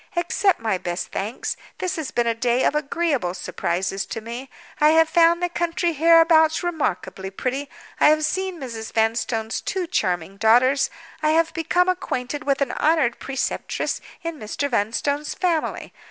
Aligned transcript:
Accept 0.15 0.59
my 0.59 0.79
best 0.79 1.09
thanks. 1.11 1.55
This 1.77 1.95
has 1.95 2.09
been 2.09 2.25
a 2.25 2.33
day 2.33 2.63
of 2.63 2.73
agreeable 2.73 3.35
surprises 3.35 4.03
to 4.07 4.19
me. 4.19 4.49
I 4.79 4.89
have 4.97 5.07
found 5.07 5.43
the 5.43 5.47
country 5.49 5.93
hereabouts 5.93 6.63
remarkably 6.63 7.29
pretty; 7.29 7.69
I 7.99 8.09
have 8.09 8.25
seen 8.25 8.59
Mrs. 8.59 8.91
Vanstone's 8.93 9.61
two 9.61 9.85
charming 9.85 10.37
daughters; 10.37 10.89
I 11.21 11.29
have 11.37 11.53
become 11.53 11.87
acquainted 11.87 12.45
with 12.45 12.61
an 12.61 12.71
honored 12.71 13.19
preceptress 13.19 14.01
in 14.23 14.39
Mr. 14.39 14.67
Vanstone's 14.71 15.35
family. 15.35 15.93